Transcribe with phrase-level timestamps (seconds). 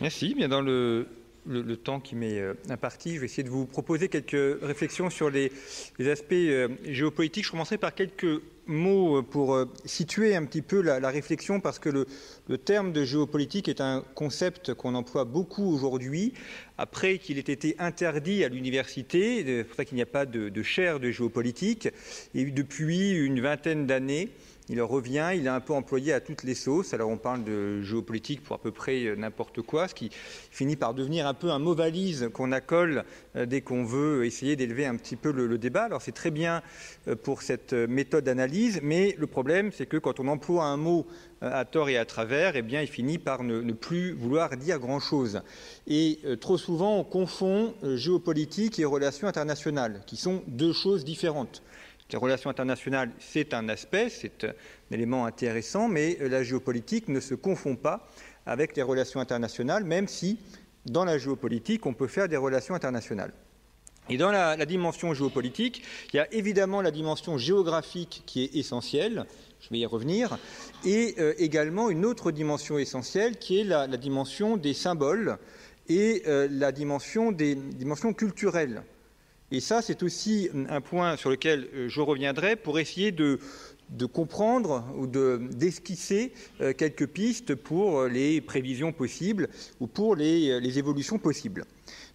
[0.00, 0.36] Merci.
[0.36, 1.08] Bien dans le,
[1.82, 5.50] temps qui m'est euh, imparti, je vais essayer de vous proposer quelques réflexions sur les,
[6.08, 7.46] aspects euh, géopolitiques.
[7.46, 11.88] Je commencerai par quelques mots pour euh, situer un petit peu la, réflexion, parce que
[11.88, 16.32] le, terme de géopolitique est un concept qu'on emploie beaucoup aujourd'hui,
[16.76, 20.62] après qu'il ait été interdit à l'université, c'est pour ça qu'il n'y a pas de
[20.62, 21.88] chaire de géopolitique,
[22.36, 24.28] et depuis une vingtaine d'années,
[24.68, 26.94] il revient, il est un peu employé à toutes les sauces.
[26.94, 30.10] Alors on parle de géopolitique pour à peu près n'importe quoi, ce qui
[30.50, 33.04] finit par devenir un peu un mot valise qu'on accole
[33.36, 35.84] euh, dès qu'on veut essayer d'élever un petit peu le, débat.
[35.84, 36.62] Alors c'est très bien
[37.08, 41.06] euh, pour cette méthode d'analyse, mais le problème c'est que quand on emploie un mot
[41.42, 44.78] euh, à tort et à travers, eh bien il finit par ne, plus vouloir dire
[44.80, 45.42] grand-chose.
[45.86, 51.04] Et euh, trop souvent on confond euh, géopolitique et relations internationales, qui sont deux choses
[51.04, 51.62] différentes.
[52.10, 54.54] Les relations internationales, c'est un aspect, c'est un
[54.94, 58.08] élément intéressant, mais la géopolitique ne se confond pas
[58.46, 60.38] avec les relations internationales, même si
[60.86, 63.32] dans la géopolitique, on peut faire des relations internationales.
[64.08, 65.82] Et dans la, dimension géopolitique,
[66.14, 69.26] il y a évidemment la dimension géographique qui est essentielle,
[69.60, 70.38] je vais y revenir,
[70.86, 75.36] et euh, également une autre dimension essentielle qui est la, la dimension des symboles
[75.90, 78.82] et euh, la dimension des dimensions culturelles.
[79.50, 83.38] Et ça, c'est aussi un point sur lequel euh, je reviendrai pour essayer de,
[84.12, 89.48] comprendre ou d'esquisser de, euh, quelques pistes pour les prévisions possibles
[89.80, 91.64] ou pour les, euh, évolutions possibles.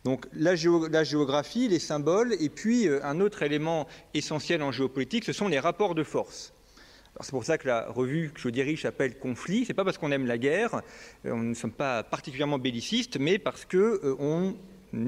[0.03, 4.71] Donc la, géo, la, géographie, les symboles, et puis euh, un autre élément essentiel en
[4.71, 6.53] géopolitique, ce sont les rapports de force.
[7.21, 9.65] C'est pour ça que la revue que je dirige s'appelle Conflit.
[9.65, 10.81] Ce n'est pas parce qu'on aime la guerre,
[11.25, 14.15] euh, on ne sommes pas particulièrement bellicistes, mais parce euh,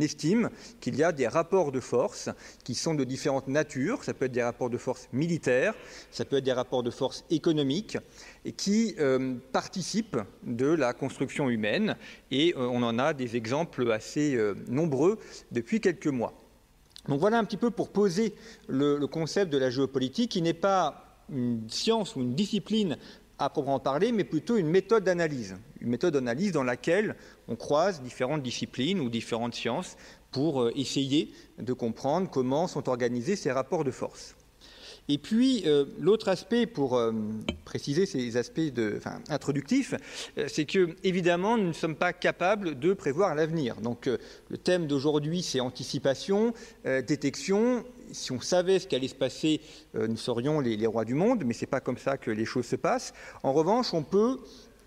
[0.01, 2.29] estime qu'il y a des rapports de force
[2.63, 4.03] qui sont de différentes natures.
[4.03, 5.73] Ça peut être des rapports de force militaires,
[6.12, 7.97] ça peut être des rapports de force économiques,
[8.44, 11.96] et qui euh, participent de la construction humaine.
[12.31, 15.19] Et euh, on en a des exemples assez euh, nombreux
[15.51, 16.34] depuis quelques mois.
[17.07, 18.34] Donc voilà un petit peu pour poser
[18.67, 22.97] le, le concept de la géopolitique, qui n'est pas une science ou une discipline
[23.40, 25.57] à proprement parler, mais plutôt une méthode d'analyse.
[25.81, 27.16] Une méthode d'analyse dans laquelle
[27.47, 29.97] on croise différentes disciplines ou différentes sciences
[30.31, 34.35] pour euh, essayer de comprendre comment sont organisés ces rapports de force.
[35.08, 37.12] Et puis, euh, l'autre aspect, pour euh,
[37.64, 39.00] préciser ces aspects de,
[39.30, 39.94] introductifs,
[40.38, 43.76] euh, c'est que, évidemment, nous ne sommes pas capables de prévoir l'avenir.
[43.82, 46.54] Donc, le thème d'aujourd'hui, c'est anticipation,
[46.86, 47.86] détection.
[48.12, 49.62] Si on savait ce qu'allait se passer,
[49.94, 52.46] nous serions les, les, rois du monde, mais ce n'est pas comme ça que les
[52.46, 53.14] choses se passent.
[53.44, 54.40] En revanche, on peut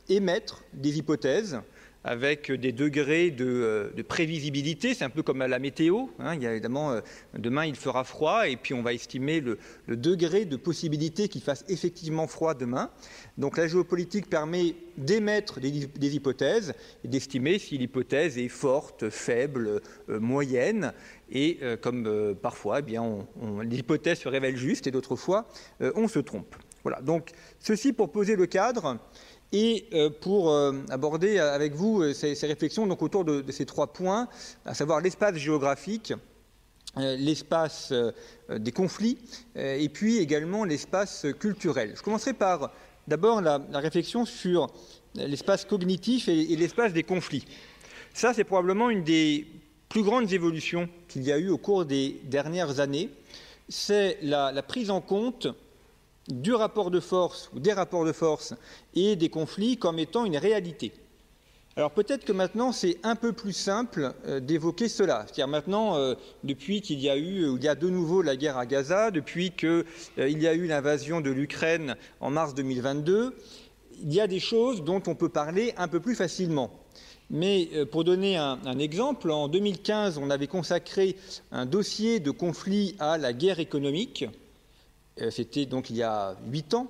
[0.08, 1.60] émettre des hypothèses
[2.08, 4.94] avec des degrés de, euh, de prévisibilité.
[4.94, 6.06] C'est un peu comme à la météo.
[6.18, 6.38] Hein.
[6.42, 7.00] Euh,
[7.34, 9.58] demain il fera froid et puis on va estimer le,
[9.88, 12.90] degré de possibilité qu'il fasse effectivement froid demain.
[13.36, 16.72] Donc la géopolitique permet d'émettre des, hypothèses
[17.04, 20.94] et d'estimer si l'hypothèse est forte, faible, euh, moyenne.
[21.30, 22.96] Et comme parfois, eh
[23.62, 25.46] l'hypothèse se révèle juste et d'autres fois,
[25.78, 26.56] on se trompe.
[26.84, 27.02] Voilà.
[27.02, 28.98] Donc ceci pour poser le cadre
[29.52, 33.92] et euh, pour euh, aborder avec vous euh, ces, réflexions donc, autour de, ces trois
[33.92, 34.28] points,
[34.64, 36.12] à savoir l'espace géographique,
[36.96, 37.92] l'espace
[38.48, 39.18] des conflits
[39.54, 41.92] et puis également l'espace culturel.
[41.94, 42.72] Je commencerai par
[43.06, 44.68] d'abord la, réflexion sur
[45.14, 47.44] l'espace cognitif et, l'espace des conflits.
[48.14, 49.46] Ça, c'est probablement une des
[49.88, 53.10] plus grandes évolutions qu'il y a eu au cours des dernières années.
[53.68, 55.46] C'est la prise en compte
[56.28, 58.54] du rapport de force ou des rapports de force
[58.94, 60.92] et des conflits comme étant une réalité.
[61.78, 65.22] Alors peut-être que maintenant c'est un peu plus simple euh, d'évoquer cela.
[65.26, 68.34] C'est-à-dire maintenant, euh, depuis qu'il y a eu, euh, il y a de nouveau la
[68.34, 69.84] guerre à Gaza, depuis qu'il
[70.16, 73.36] y a eu l'invasion de l'Ukraine en mars 2022,
[74.02, 76.72] il y a des choses dont on peut parler un peu plus facilement.
[77.30, 81.14] Mais pour donner un, un, exemple, en 2015, on avait consacré
[81.52, 84.24] un dossier de conflit à la guerre économique.
[85.20, 86.88] Euh, c'était donc il y a huit ans.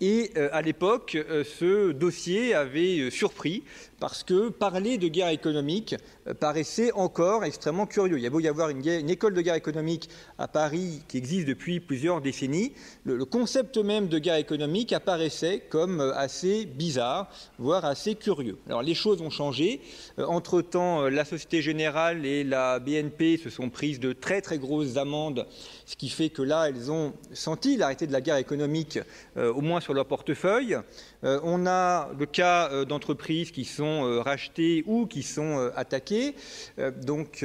[0.00, 3.64] Et à l'époque, ce dossier avait surpris
[4.00, 5.94] parce que parler de guerre économique
[6.40, 8.16] paraissait encore extrêmement curieux.
[8.16, 10.08] Il y a beau y avoir une, école de guerre économique
[10.38, 12.72] à Paris qui existe depuis plusieurs décennies,
[13.04, 18.58] le, concept même de guerre économique apparaissait comme assez bizarre, voire assez curieux.
[18.66, 19.82] Alors les choses ont changé.
[20.18, 25.46] Entre-temps, la Société Générale et la BNP se sont prises de très très grosses amendes,
[25.84, 28.98] ce qui fait que là, elles ont senti l'arrêté de la guerre économique,
[29.36, 30.78] au moins sur leur portefeuille.
[31.22, 36.34] on a le cas d'entreprises qui sont euh, rachetés ou qui sont euh, attaqués.
[36.78, 37.44] Euh, donc,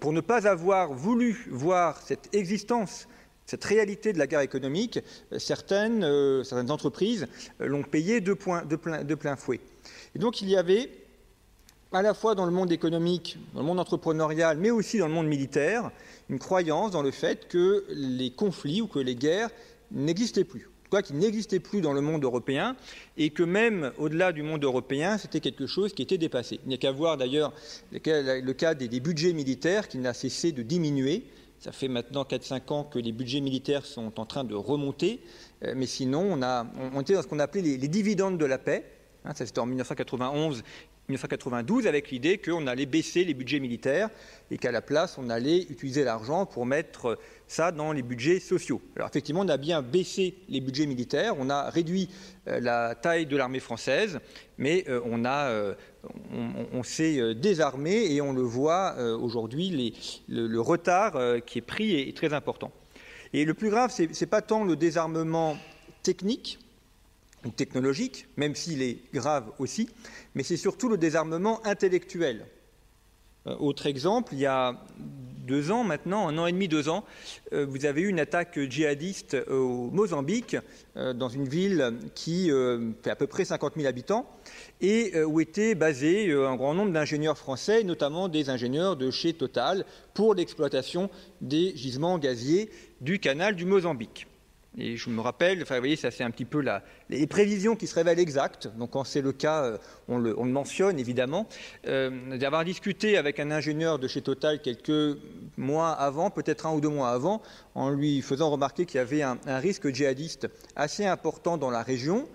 [0.00, 3.06] pour ne pas avoir voulu voir cette existence
[3.46, 4.98] cette réalité de la guerre économique,
[5.38, 6.04] certaines,
[6.68, 7.26] entreprises
[7.58, 8.36] l'ont payé de,
[8.66, 9.60] de, plein, de, plein, fouet.
[10.14, 10.90] Et donc il y avait,
[11.92, 15.14] à la fois dans le monde économique, dans le monde entrepreneurial, mais aussi dans le
[15.14, 15.90] monde militaire,
[16.28, 19.48] une croyance dans le fait que les conflits ou que les guerres
[19.92, 22.76] n'existaient plus quoi qui n'existait plus dans le monde européen
[23.16, 26.60] et que même au-delà du monde européen, c'était quelque chose qui était dépassé.
[26.64, 27.52] Il n'y a qu'à voir d'ailleurs
[27.92, 31.24] le cas des, budgets militaires qui n'a cessé de diminuer.
[31.60, 35.20] Ça fait maintenant 4-5 ans que les budgets militaires sont en train de remonter,
[35.64, 36.64] euh, mais sinon on, a,
[36.94, 38.84] on était dans ce qu'on appelait les, dividendes de la paix.
[39.28, 40.64] Hein, ça c'était en 1991
[41.08, 44.10] 1992 avec l'idée qu'on allait baisser les budgets militaires
[44.50, 48.82] et qu'à la place, on allait utiliser l'argent pour mettre ça dans les budgets sociaux.
[48.94, 52.10] Alors effectivement, on a bien baissé les budgets militaires, on a réduit
[52.46, 54.20] euh, la taille de l'armée française,
[54.58, 55.74] mais euh, on, euh,
[56.72, 59.94] on, s'est désarmé et on le voit aujourd'hui,
[60.28, 62.70] le, retard qui est pris est, très important.
[63.32, 65.56] Et le plus grave, ce n'est pas tant le désarmement
[66.02, 66.58] technique,
[67.56, 69.88] technologique, même s'il est grave aussi,
[70.34, 72.46] mais c'est surtout le désarmement intellectuel.
[73.48, 74.74] Euh, autre exemple, il y a
[75.46, 77.04] deux ans maintenant, un an et demi, deux ans,
[77.52, 80.56] euh, vous avez eu une attaque djihadiste au Mozambique,
[80.96, 82.50] euh, dans une ville qui
[83.02, 84.28] fait à peu près 50 000 habitants,
[84.80, 89.84] et où étaient basés un grand nombre d'ingénieurs français, notamment des ingénieurs de chez Total,
[90.14, 92.70] pour l'exploitation des gisements gaziers
[93.00, 94.27] du canal du Mozambique.
[94.80, 96.64] Et je me rappelle, enfin, vous voyez, ça c'est un petit peu
[97.10, 98.68] les prévisions qui se révèlent exactes.
[98.78, 101.48] Donc, quand c'est le cas, euh, on le, mentionne évidemment.
[101.86, 105.18] Euh, d'avoir discuté avec un ingénieur de chez Total quelques
[105.56, 107.42] mois avant, peut-être un ou deux mois avant,
[107.74, 112.28] en lui faisant remarquer qu'il y avait un, risque djihadiste assez important dans la région.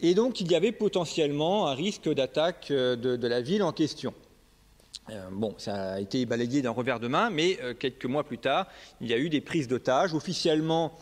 [0.00, 4.12] Et donc, il y avait potentiellement un risque d'attaque euh, de, la ville en question.
[5.30, 8.66] bon, ça a été balayé d'un revers de main, mais quelques mois plus tard,
[9.00, 10.14] il y a eu des prises d'otages.
[10.14, 10.92] Officiellement,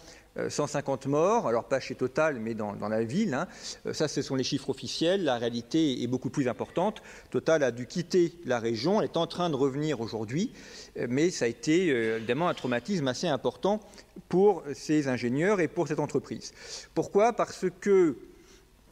[0.49, 3.35] 150 euh, morts, alors pas chez Total, mais dans, la ville.
[3.35, 3.49] Hein.
[3.87, 5.25] Euh, ça, ce sont les chiffres officiels.
[5.25, 7.03] La réalité est beaucoup plus importante.
[7.31, 10.53] Total a dû quitter la région, elle est en train de revenir aujourd'hui,
[10.99, 13.81] euh, mais ça a été évidemment un traumatisme assez important
[14.29, 16.53] pour ces ingénieurs et pour cette entreprise.
[16.95, 17.33] Pourquoi?
[17.33, 18.17] Parce que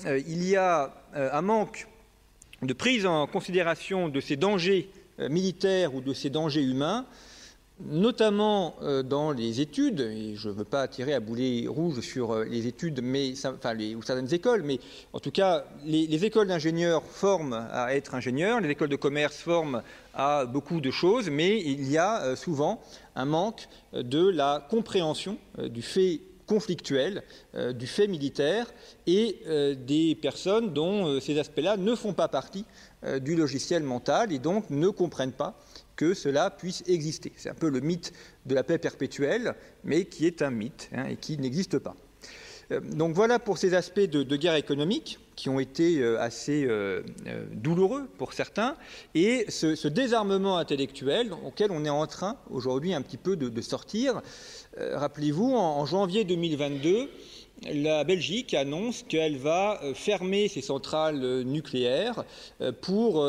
[0.05, 1.89] il y a un manque
[2.61, 7.07] de prise en considération de ces dangers militaires ou de ces dangers humains
[7.81, 12.32] notamment euh, dans les études, et je ne veux pas tirer à boulet rouge sur
[12.32, 13.34] euh, les études mais,
[13.76, 14.81] les, ou certaines écoles, mais
[15.12, 19.82] en tout cas, les, écoles d'ingénieurs forment à être ingénieurs, les écoles de commerce forment
[20.14, 22.81] à beaucoup de choses, mais il y a euh, souvent
[23.14, 27.23] un manque de la compréhension du fait conflictuel,
[27.75, 28.73] du fait militaire,
[29.07, 29.41] et
[29.87, 32.65] des personnes dont ces aspects-là ne font pas partie
[33.21, 35.59] du logiciel mental et donc ne comprennent pas
[35.97, 37.33] que cela puisse exister.
[37.37, 38.13] C'est un peu le mythe
[38.45, 41.97] de la paix perpétuelle, mais qui est un mythe hein, et qui n'existe pas.
[42.73, 47.03] Euh, donc voilà pour ces aspects de, guerre économique qui ont été euh, assez euh,
[47.53, 48.77] douloureux pour certains,
[49.15, 54.23] et ce, désarmement intellectuel auquel on est en train aujourd'hui un petit peu de, sortir.
[54.79, 57.09] Rappelez-vous, en, janvier 2022,
[57.73, 62.25] la Belgique annonce qu'elle va fermer ses centrales nucléaires
[62.83, 63.26] pour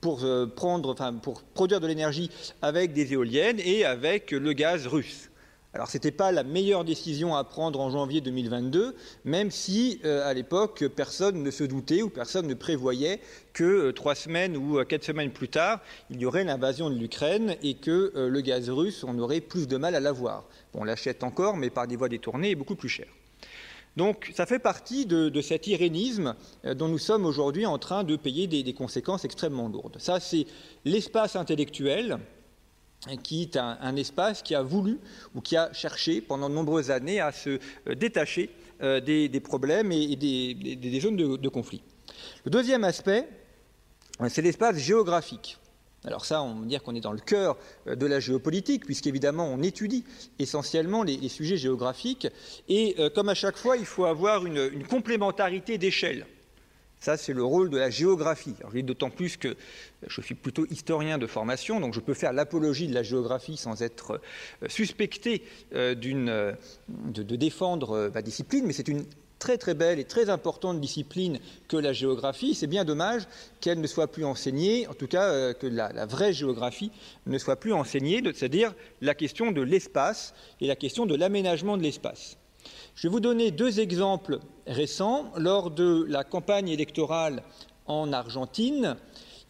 [0.00, 2.30] produire de l'énergie
[2.62, 5.31] avec des éoliennes et avec le gaz russe.
[5.74, 10.34] Alors ce n'était pas la meilleure décision à prendre en janvier 2022, même si à
[10.34, 13.20] l'époque personne ne se doutait ou personne ne prévoyait
[13.54, 17.74] que trois semaines ou quatre semaines plus tard, il y aurait l'invasion de l'Ukraine et
[17.74, 20.44] que le gaz russe, on aurait plus de mal à l'avoir.
[20.74, 23.06] On l'achète encore, mais par des voies détournées et beaucoup plus cher.
[23.96, 28.16] Donc ça fait partie de, cet irénisme euh, dont nous sommes aujourd'hui en train de
[28.16, 29.96] payer des, conséquences extrêmement lourdes.
[29.98, 30.46] Ça, c'est
[30.84, 32.18] l'espace intellectuel
[33.22, 34.98] qui est un, espace qui a voulu
[35.34, 38.50] ou qui a cherché pendant de nombreuses années à se euh, détacher
[38.82, 41.82] euh, des, problèmes et, des, zones de, conflit.
[42.44, 43.28] Le deuxième aspect,
[44.28, 45.58] c'est l'espace géographique.
[46.04, 47.56] Alors ça, on va dire qu'on est dans le cœur
[47.86, 50.04] euh, de la géopolitique, puisqu'évidemment, on étudie
[50.38, 52.26] essentiellement les, sujets géographiques.
[52.68, 56.26] Et euh, comme à chaque fois, il faut avoir une, complémentarité d'échelle.
[57.02, 58.54] Ça, c'est le rôle de la géographie.
[58.74, 59.56] d'autant plus que
[60.06, 63.82] je suis plutôt historien de formation, donc je peux faire l'apologie de la géographie sans
[63.82, 64.20] être
[64.62, 65.42] euh, suspecté
[65.72, 66.54] de,
[66.88, 69.04] de, défendre ma discipline, mais c'est une
[69.42, 72.54] très très belle et très importante discipline que la géographie.
[72.54, 73.22] C'est bien dommage
[73.60, 76.92] qu'elle ne soit plus enseignée, en tout cas euh, que la, vraie géographie
[77.26, 81.82] ne soit plus enseignée, c'est-à-dire la question de l'espace et la question de l'aménagement de
[81.82, 82.38] l'espace.
[82.94, 85.32] Je vais vous donner deux exemples récents.
[85.36, 87.42] Lors de la campagne électorale
[87.86, 88.96] en Argentine,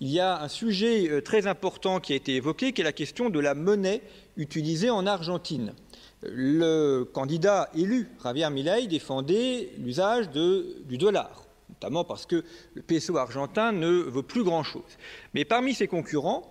[0.00, 2.92] il y a un sujet euh, très important qui a été évoqué, qui est la
[2.92, 4.02] question de la monnaie
[4.36, 5.74] utilisée en Argentine
[6.22, 12.44] le candidat élu, Javier Milei, défendait l'usage du dollar, notamment parce que
[12.74, 14.82] le peso argentin ne veut plus grand-chose.
[15.34, 16.44] Mais parmi ses concurrents,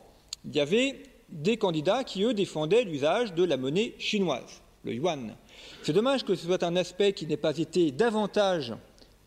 [0.45, 5.35] il y avait des candidats qui, eux, défendaient l'usage de la monnaie chinoise, le yuan.
[5.83, 8.73] C'est dommage que ce soit un aspect qui n'ait pas été davantage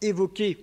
[0.01, 0.59] évoqué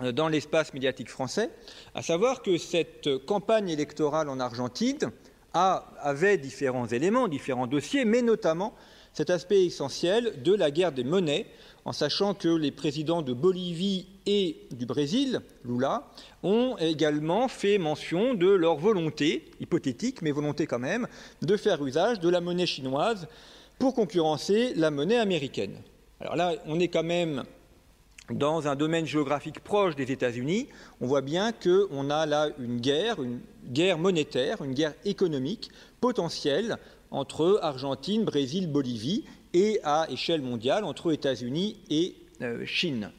[0.00, 1.50] euh, dans l'espace médiatique français,
[1.94, 5.10] à savoir que cette campagne électorale en Argentine
[5.52, 8.74] avait différents éléments, différents dossiers, mais notamment
[9.12, 11.46] cet aspect essentiel de la guerre des monnaies,
[11.84, 16.08] en sachant que les présidents de Bolivie et du Brésil, Lula,
[16.42, 21.08] ont également fait mention de leur volonté, hypothétique, mais volonté quand même,
[21.42, 23.26] de faire usage de la monnaie chinoise
[23.80, 25.74] pour concurrencer la monnaie américaine.
[26.20, 27.44] Alors là, on est quand même
[28.30, 30.68] dans un domaine géographique proche des États-Unis,
[31.00, 35.70] on voit bien qu'on a là une guerre, une guerre monétaire, une guerre économique
[36.00, 36.76] potentielle
[37.10, 43.10] entre Argentine, Brésil, Bolivie et à échelle mondiale entre États-Unis et euh, Chine.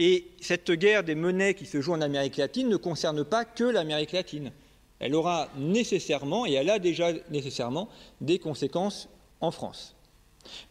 [0.00, 3.64] Et cette guerre des monnaies qui se joue en Amérique latine ne concerne pas que
[3.64, 4.50] l'Amérique latine.
[4.98, 7.88] Elle aura nécessairement, et elle a déjà nécessairement,
[8.20, 9.08] des conséquences
[9.42, 9.94] en France.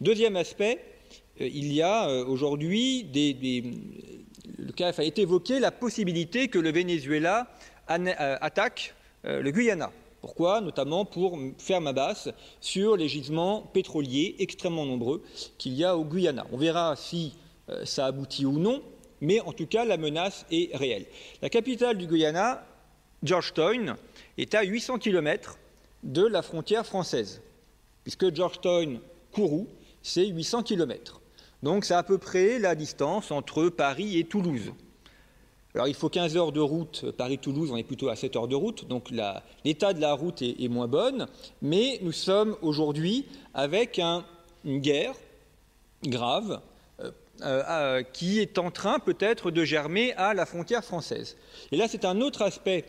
[0.00, 0.84] Deuxième aspect,
[1.40, 3.06] euh, il y a euh, aujourd'hui
[4.58, 7.46] le CAF a été évoqué la possibilité que le Venezuela
[7.86, 9.92] attaque le Guyana.
[10.22, 10.60] Pourquoi?
[10.60, 12.28] Notamment pour faire ma basse
[12.60, 15.22] sur les gisements pétroliers extrêmement nombreux
[15.58, 16.46] qu'il y a au Guyana.
[16.52, 17.34] On verra si
[17.68, 18.82] euh, ça aboutit ou non,
[19.20, 21.06] mais en tout cas, la menace est réelle.
[21.42, 22.64] La capitale du Guyana,
[23.24, 23.96] Georgetown,
[24.38, 25.58] est à 800 km
[26.04, 27.42] de la frontière française,
[28.02, 29.00] puisque Georgetown,
[29.32, 29.66] Kourou,
[30.02, 31.20] c'est 800 km.
[31.62, 34.72] Donc c'est à peu près la distance entre Paris et Toulouse.
[35.74, 38.54] Alors il faut 15 heures de route, Paris-Toulouse, on est plutôt à 7 heures de
[38.54, 39.10] route, donc
[39.64, 41.28] l'état de la route est, moins bonne,
[41.62, 45.14] mais nous sommes aujourd'hui avec une guerre
[46.04, 46.60] grave
[47.00, 51.36] euh, euh, qui est en train peut-être de germer à la frontière française.
[51.70, 52.84] Et là, c'est un autre aspect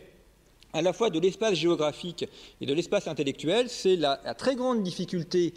[0.74, 2.28] à la fois de l'espace géographique
[2.60, 5.54] et de l'espace intellectuel, c'est la, très grande difficulté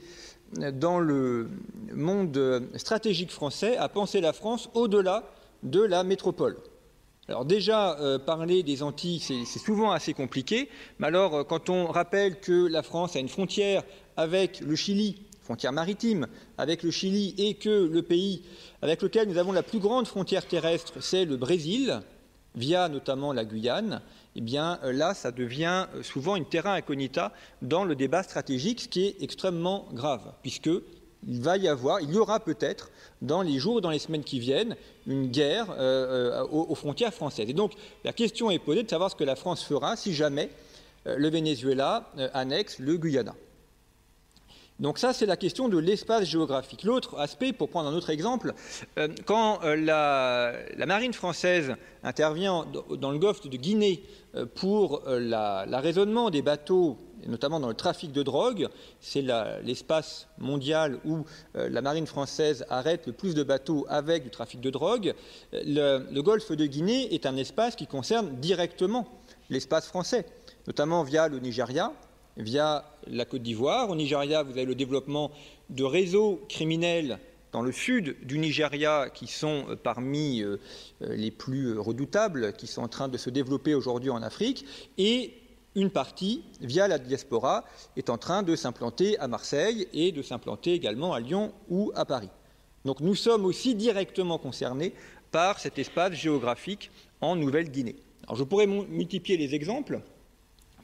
[0.73, 1.49] dans le
[1.93, 5.23] monde stratégique français à penser la France au-delà
[5.63, 6.57] de la métropole.
[7.27, 10.69] Alors déjà, euh, parler des Antilles, c'est souvent assez compliqué,
[10.99, 13.83] mais alors euh, quand on rappelle que la France a une frontière
[14.15, 18.43] avec le Chili, frontière maritime, avec le Chili, et que le pays
[18.81, 22.01] avec lequel nous avons la plus grande frontière terrestre, c'est le Brésil,
[22.55, 24.01] via notamment la Guyane,
[24.37, 28.87] eh bien euh, là, ça devient souvent une terrain incognita dans le débat stratégique, ce
[28.87, 30.69] qui est extrêmement grave, puisque
[31.27, 32.89] il va y avoir, il y aura peut-être
[33.21, 34.75] dans les jours, dans les semaines qui viennent,
[35.05, 37.49] une guerre euh, euh, aux, frontières françaises.
[37.49, 40.49] Et donc la question est posée de savoir ce que la France fera si jamais
[41.07, 43.35] euh, le Venezuela annexe le Guyana.
[44.79, 46.83] Donc ça, c'est la question de l'espace géographique.
[46.83, 48.53] L'autre aspect, pour prendre un autre exemple,
[49.25, 50.53] quand la,
[50.85, 54.03] marine française intervient dans le golfe de Guinée
[54.55, 58.67] pour l'arraisonnement des bateaux notamment dans le trafic de drogue.
[58.99, 59.23] C'est
[59.63, 64.61] l'espace mondial où euh, la marine française arrête le plus de bateaux avec du trafic
[64.61, 65.13] de drogue.
[65.53, 69.07] Le, golfe de Guinée est un espace qui concerne directement
[69.49, 70.25] l'espace français,
[70.67, 71.93] notamment via le Nigeria,
[72.35, 73.89] via la Côte d'Ivoire.
[73.89, 75.31] Au Nigeria, vous avez le développement
[75.69, 77.19] de réseaux criminels
[77.51, 80.57] dans le sud du Nigeria qui sont euh, parmi euh,
[81.01, 84.65] les plus redoutables, qui sont en train de se développer aujourd'hui en Afrique,
[84.97, 85.33] et
[85.75, 87.63] une partie, via la diaspora,
[87.95, 92.03] est en train de s'implanter à Marseille et de s'implanter également à Lyon ou à
[92.03, 92.29] Paris.
[92.83, 94.93] Donc nous sommes aussi directement concernés
[95.31, 96.89] par cet espace géographique
[97.21, 97.95] en Nouvelle-Guinée.
[98.33, 100.01] Je pourrais multiplier les exemples,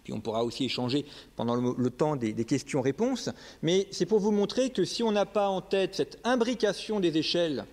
[0.03, 1.05] puis on pourra aussi échanger
[1.35, 3.29] pendant le, temps des, questions-réponses,
[3.61, 7.17] mais c'est pour vous montrer que si on n'a pas en tête cette imbrication des
[7.17, 7.65] échelles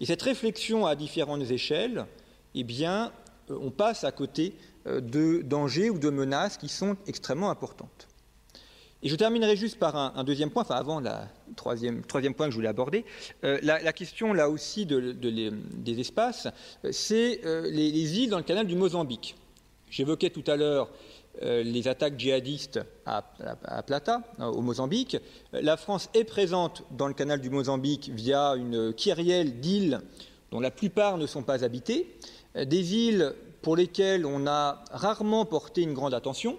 [0.00, 2.06] et cette réflexion à différentes échelles,
[2.54, 3.12] eh bien,
[3.48, 4.54] on passe à côté
[4.86, 8.08] de dangers ou de menaces qui sont extrêmement importantes.
[9.02, 11.10] Et je terminerai juste par un, deuxième point, enfin avant le
[11.54, 13.04] troisième, troisième point que je voulais aborder.
[13.42, 16.48] la, question là aussi des espaces,
[16.90, 19.36] c'est les, îles dans le canal du Mozambique.
[19.90, 20.92] J'évoquais tout à l'heure euh,
[21.42, 23.22] les attaques djihadistes à,
[23.86, 25.16] Plata, hein, au Mozambique.
[25.52, 30.00] La France est présente dans le canal du Mozambique via une kyrielle d'îles
[30.50, 32.16] dont la plupart ne sont pas habitées,
[32.56, 36.58] euh, des îles pour lesquelles on a rarement porté une grande attention.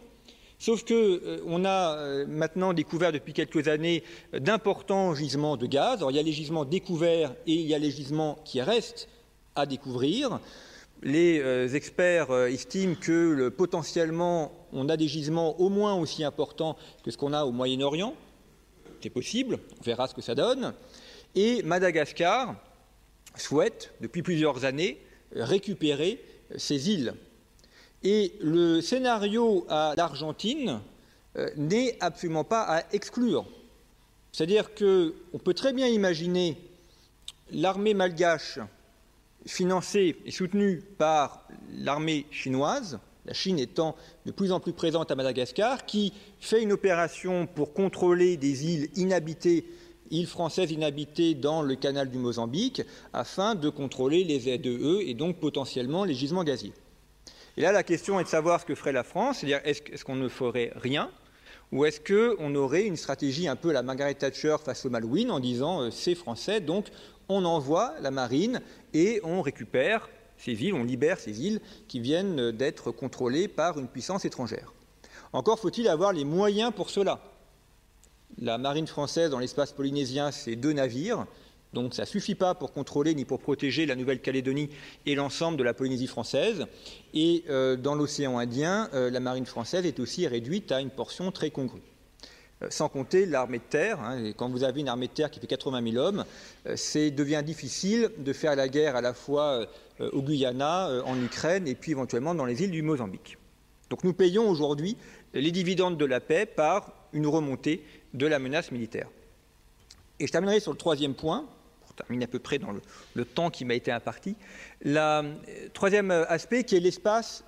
[0.59, 5.97] Sauf qu'on euh, a maintenant découvert depuis quelques années d'importants gisements de gaz.
[5.97, 9.07] Alors, il y a les gisements découverts et il y a les gisements qui restent
[9.55, 10.39] à découvrir.
[11.01, 16.75] Les euh, experts euh, estiment que potentiellement on a des gisements au moins aussi importants
[17.03, 18.13] que ce qu'on a au Moyen-Orient.
[19.01, 20.73] C'est possible, on verra ce que ça donne.
[21.35, 22.55] Et Madagascar
[23.35, 24.99] souhaite, depuis plusieurs années,
[25.33, 26.21] récupérer
[26.57, 27.13] ces îles.
[28.03, 30.81] Et le scénario à l'Argentine
[31.37, 33.45] euh, n'est absolument pas à exclure.
[34.31, 36.57] C'est-à-dire qu'on peut très bien imaginer
[37.51, 38.59] l'armée malgache
[39.45, 45.15] financée et soutenue par l'armée chinoise, la Chine étant de plus en plus présente à
[45.15, 49.65] Madagascar, qui fait une opération pour contrôler des îles inhabitées,
[50.09, 52.81] îles françaises inhabitées dans le canal du Mozambique,
[53.13, 56.73] afin de contrôler les ZEE et donc potentiellement les gisements gaziers.
[57.57, 60.15] Et là, la question est de savoir ce que ferait la France, c'est-à-dire est-ce qu'on
[60.15, 61.11] ne ferait rien
[61.71, 65.39] ou est-ce qu'on aurait une stratégie un peu la Margaret Thatcher face au Malouine en
[65.39, 66.87] disant euh, c'est français, donc
[67.29, 68.61] on envoie la marine
[68.93, 73.87] et on récupère ces îles, on libère ces îles qui viennent d'être contrôlées par une
[73.87, 74.73] puissance étrangère.
[75.31, 77.21] Encore faut-il avoir les moyens pour cela.
[78.39, 81.25] La marine française dans l'espace polynésien, c'est deux navires,
[81.73, 84.69] donc ça ne suffit pas pour contrôler ni pour protéger la Nouvelle-Calédonie
[85.05, 86.65] et l'ensemble de la Polynésie française.
[87.13, 91.31] Et euh, dans l'océan Indien, euh, la marine française est aussi réduite à une portion
[91.31, 91.81] très congrue.
[92.61, 93.99] Euh, sans compter l'armée de terre.
[94.01, 96.25] Hein, quand vous avez une armée de terre qui fait 80 000 hommes,
[96.67, 99.65] euh, c'est devient difficile de faire la guerre à la fois
[100.01, 103.37] euh, au Guyana, en Ukraine et puis éventuellement dans les îles du Mozambique.
[103.89, 104.97] Donc nous payons aujourd'hui
[105.33, 109.07] les dividendes de la paix par une remontée de la menace militaire.
[110.19, 111.45] Et je terminerai sur le troisième point,
[111.81, 112.81] pour terminer à peu près dans le,
[113.13, 114.35] le temps qui m'a été imparti.
[114.81, 117.43] Le troisième aspect qui est l'espace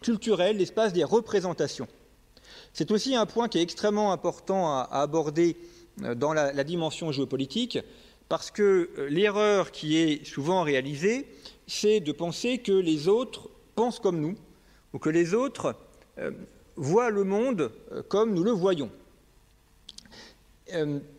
[0.00, 1.88] culturel, l'espace des représentations.
[2.72, 5.56] C'est aussi un point qui est extrêmement important à, aborder
[6.04, 7.78] euh, dans la, dimension géopolitique,
[8.28, 11.26] parce que euh, l'erreur qui est souvent réalisée,
[11.66, 14.36] c'est de penser que les autres pensent comme nous,
[14.92, 15.74] ou que les autres
[16.18, 16.30] euh,
[16.76, 17.72] voient le monde
[18.08, 18.90] comme nous le voyons.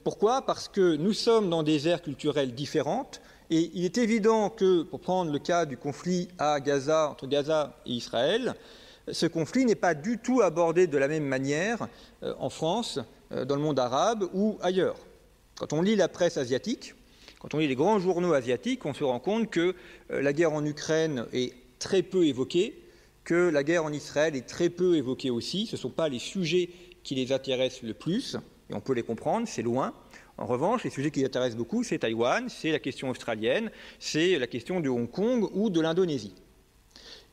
[0.03, 0.43] pourquoi?
[0.43, 4.99] Parce que nous sommes dans des aires culturelles différentes, et il est évident que, pour
[4.99, 8.55] prendre le cas du conflit à Gaza, entre Gaza et Israël,
[9.11, 11.87] ce conflit n'est pas du tout abordé de la même manière
[12.23, 12.99] euh, en France,
[13.31, 14.97] euh, dans le monde arabe ou ailleurs.
[15.57, 16.95] Quand on lit la presse asiatique,
[17.39, 19.75] quand on lit les grands journaux asiatiques, on se rend compte que
[20.11, 22.83] euh, la guerre en Ukraine est très peu évoquée,
[23.23, 25.65] que la guerre en Israël est très peu évoquée aussi.
[25.67, 26.69] Ce ne sont pas les sujets
[27.03, 28.37] qui les intéressent le plus,
[28.69, 29.93] et on peut les comprendre, c'est loin.
[30.37, 34.37] En revanche, les sujets qui les intéressent beaucoup, c'est Taïwan, c'est la question australienne, c'est
[34.39, 36.33] la question de Hong Kong ou de l'Indonésie.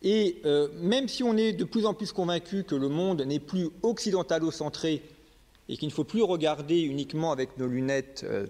[0.09, 3.41] Et euh, même si on est de plus en plus convaincu que le monde n'est
[3.41, 5.03] plus occidentalo-centré
[5.69, 8.47] et qu'il ne faut plus regarder uniquement avec nos lunettes euh,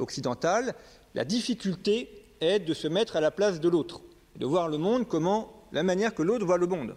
[0.00, 0.74] occidentales,
[1.14, 4.00] la difficulté est de se mettre à la place de l'autre,
[4.34, 6.96] de voir le monde comment la manière que l'autre voit le monde.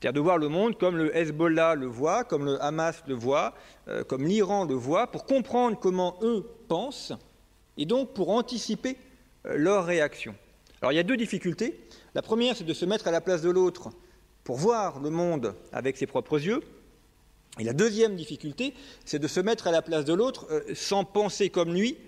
[0.00, 3.54] C'est-à-dire de voir le monde comme le Hezbollah le voit, comme le Hamas le voit,
[3.86, 7.12] euh, comme l'Iran le voit, pour comprendre comment eux pensent
[7.76, 8.96] et donc pour anticiper
[9.44, 10.34] leurs réactions.
[10.80, 11.78] Alors il y a deux difficultés.
[12.14, 13.90] La première, c'est de se mettre à la place de l'autre
[14.44, 16.60] pour voir le monde avec ses propres yeux.
[17.58, 21.04] Et la deuxième difficulté, c'est de se mettre à la place de l'autre euh, sans
[21.04, 21.98] penser comme lui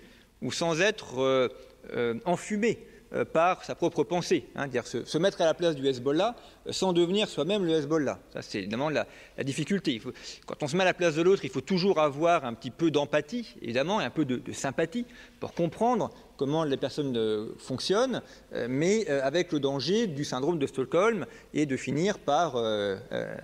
[0.43, 1.49] ou sans être euh,
[1.93, 2.79] euh, enfumé
[3.15, 6.35] euh, par sa propre pensée, hein, dire se, mettre à la place du Hezbollah
[6.67, 8.19] euh, sans devenir soi-même le Hezbollah.
[8.33, 9.07] Ça, c'est évidemment la,
[9.45, 10.03] difficulté.
[10.47, 12.73] quand on se met à la place de l'autre, il faut toujours avoir un petit
[12.73, 15.07] peu d'empathie, évidemment, et un peu de, sympathie
[15.39, 18.21] pour comprendre comment les personnes euh, fonctionnent,
[18.69, 22.57] mais avec le danger du syndrome de Stockholm et de finir par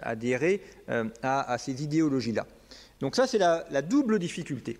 [0.02, 0.62] adhérer
[1.22, 2.46] à, ces idéologies-là.
[3.00, 4.78] Donc ça, c'est la double difficulté.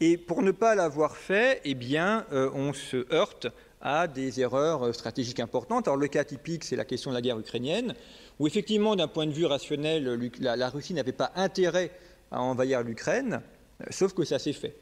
[0.00, 3.48] Et pour ne pas l'avoir fait, eh bien, on se heurte
[3.80, 5.88] à des erreurs euh, stratégiques importantes.
[5.88, 7.94] Alors le cas typique, c'est la question de la guerre ukrainienne,
[8.38, 11.90] où effectivement, d'un point de vue rationnel, la, Russie n'avait pas intérêt
[12.30, 13.40] à envahir l'Ukraine,
[13.80, 14.76] euh, sauf que ça s'est fait.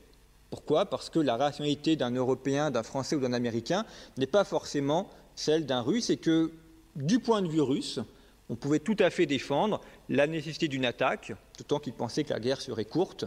[0.51, 0.87] Pourquoi?
[0.87, 3.85] Parce que la rationalité d'un Européen, d'un Français ou d'un Américain
[4.17, 6.51] n'est pas forcément celle d'un Russe et que
[6.97, 8.01] du point de vue russe,
[8.49, 12.41] on pouvait tout à fait défendre la nécessité d'une attaque, d'autant qu'ils pensaient que la
[12.41, 13.27] guerre serait courte,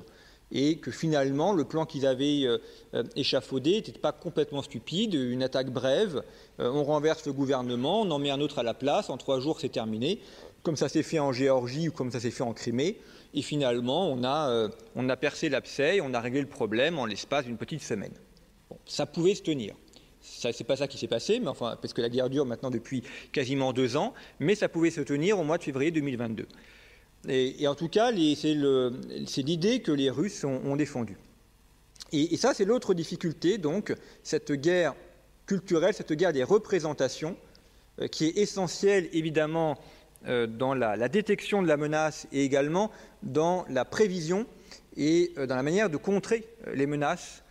[0.52, 2.58] et que finalement le plan qu'ils avaient euh,
[2.94, 6.24] euh, échafaudé n'était pas complètement stupide, une attaque brève,
[6.60, 9.40] euh, on renverse le gouvernement, on en met un autre à la place, en trois
[9.40, 10.20] jours c'est terminé,
[10.64, 12.98] comme ça s'est fait en Géorgie ou comme ça s'est fait en Crimée,
[13.34, 17.46] et finalement on a, on a percé l'abcès, on a réglé le problème en l'espace
[17.46, 18.14] d'une petite semaine.
[18.86, 19.76] ça pouvait se tenir.
[20.22, 22.70] Ce n'est pas ça qui s'est passé, mais enfin, parce que la guerre dure maintenant
[22.70, 26.46] depuis quasiment deux ans, mais ça pouvait se tenir au mois de février 2022.
[27.28, 31.18] Et, en tout cas, c'est l'idée que les Russes ont, défendue.
[32.12, 34.96] Et, ça, c'est l'autre difficulté, donc, cette guerre
[35.46, 37.38] culturelle, cette guerre des représentations,
[38.00, 39.78] euh, qui est essentielle, évidemment,
[40.28, 42.92] euh, dans la, détection de la menace et également
[43.24, 44.46] dans la prévision
[44.96, 47.44] et euh, dans la manière de contrer les menaces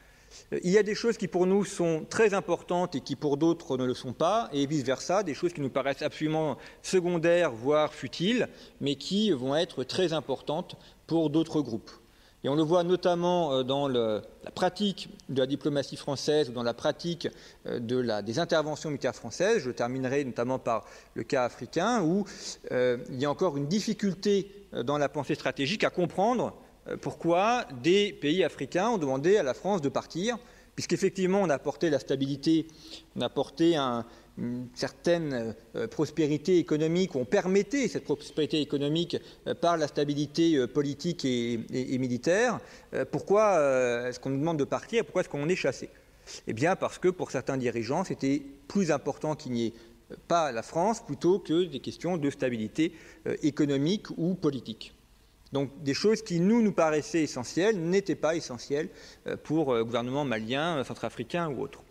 [0.52, 3.76] il y a des choses qui pour nous sont très importantes et qui pour d'autres
[3.76, 8.48] ne le sont pas, et vice-versa, des choses qui nous paraissent absolument secondaires, voire futiles,
[8.80, 11.90] mais qui vont être très importantes pour d'autres groupes.
[12.42, 14.22] Et on le voit notamment euh, dans la
[14.54, 17.28] pratique de la diplomatie française ou dans la pratique
[17.66, 19.62] euh, des interventions militaires françaises.
[19.62, 22.24] Je terminerai notamment par le cas africain où
[22.70, 26.69] il y a encore une difficulté dans la pensée stratégique à comprendre euh,
[27.00, 30.38] pourquoi des pays africains ont demandé à la France de partir,
[30.74, 32.66] puisqu'effectivement on a apporté la stabilité,
[33.16, 33.76] on a apporté
[34.38, 39.16] une certaine euh, prospérité économique, on permettait cette prospérité économique
[39.46, 42.60] euh, par la stabilité politique et, militaire.
[43.10, 43.58] pourquoi
[44.08, 45.90] est-ce qu'on nous demande de partir Pourquoi est-ce qu'on est chassé?
[46.46, 49.72] Eh bien parce que pour certains dirigeants, c'était plus important qu'il n'y ait
[50.28, 52.92] pas la France plutôt que des questions de stabilité
[53.42, 54.94] économique ou politique.
[55.52, 58.88] Donc des choses qui nous nous paraissaient essentielles n'étaient pas essentielles
[59.26, 61.82] euh, pour le euh, gouvernement malien, euh, centrafricain ou autre.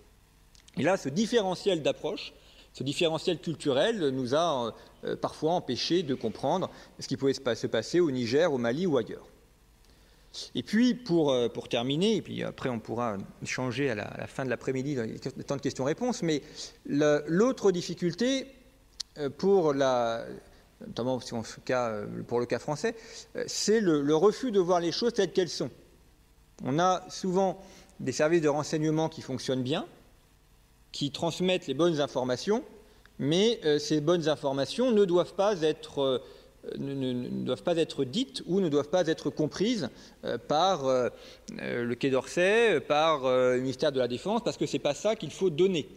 [0.77, 2.33] Et là, ce différentiel d'approche,
[2.73, 4.73] ce différentiel culturel nous a
[5.21, 6.69] parfois empêchés de comprendre
[6.99, 9.25] ce qui pouvait se passer au Niger, au Mali ou ailleurs.
[10.53, 14.27] Et puis, pour, pour terminer, et puis après on pourra échanger à la, à la
[14.27, 16.43] fin de l'après-midi dans les temps de questions-réponses, mais
[16.85, 18.45] l'autre difficulté
[19.39, 20.23] pour la,
[20.85, 21.19] notamment
[21.69, 22.95] euh, pour le cas français,
[23.35, 25.69] euh, c'est le, refus de voir les choses telles qu'elles sont.
[26.63, 27.61] On a souvent
[27.99, 29.85] des services de renseignement qui fonctionnent bien,
[30.91, 32.63] qui transmettent les bonnes informations,
[33.17, 36.21] mais euh, ces bonnes informations ne doivent pas être
[36.77, 39.89] ne, doivent pas être dites ou ne doivent pas être comprises
[40.49, 40.83] par
[41.53, 45.15] le Quai d'Orsay, par le ministère de la Défense, parce que ce n'est pas ça
[45.15, 45.87] qu'il faut donner.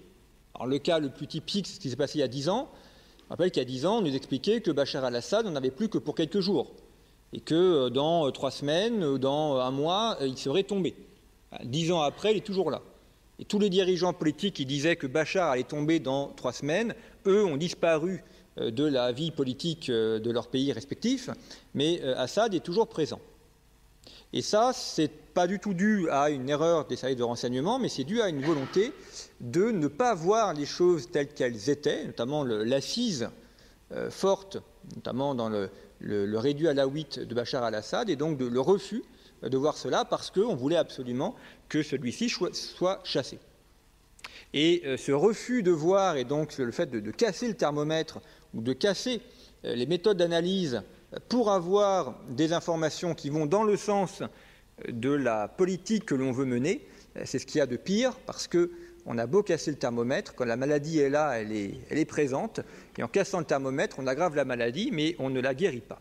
[0.65, 2.71] Le cas le plus typique, c'est ce qui s'est passé il y a dix ans,
[2.75, 2.82] je
[3.33, 5.89] rappelle qu'il y a dix ans, on nous expliquait que Bachar al-Assad n'en avait plus
[5.89, 6.71] que pour quelques jours
[7.33, 10.95] et que euh, dans euh, trois semaines ou dans euh, un mois, il serait tombé.
[11.65, 12.83] Dix ans après, il est toujours là.
[13.39, 16.95] Et tous les dirigeants politiques qui disaient que Bachar allait tomber dans trois semaines,
[17.27, 18.23] eux ont disparu
[18.59, 21.31] de la vie politique de leur pays respectifs,
[21.75, 23.19] mais Assad est toujours présent.
[24.33, 27.89] Et ça, c'est pas du tout dû à une erreur des services de renseignement, mais
[27.89, 28.93] c'est dû à une volonté
[29.41, 33.29] de ne pas voir les choses telles qu'elles étaient, notamment l'assise
[33.93, 34.59] euh, forte,
[34.97, 35.71] notamment dans le,
[36.39, 39.03] réduit à la 8 de Bachar al-Assad, et donc le refus
[39.43, 41.35] de voir cela parce qu'on voulait absolument
[41.69, 43.39] que celui-ci soit chassé.
[44.55, 48.21] Et euh, ce refus de voir, et donc le fait de, casser le thermomètre
[48.55, 49.21] ou de casser
[49.65, 50.83] euh, les méthodes d'analyse
[51.29, 54.23] pour avoir des informations qui vont dans le sens
[54.89, 56.87] de la politique que l'on veut mener.
[57.25, 60.45] C'est ce qu'il y a de pire parce qu'on a beau casser le thermomètre, quand
[60.45, 62.61] la maladie est là, elle est, elle est présente,
[62.97, 66.01] et en cassant le thermomètre, on aggrave la maladie, mais on ne la guérit pas.